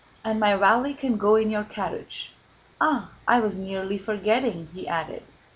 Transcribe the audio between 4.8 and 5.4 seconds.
added.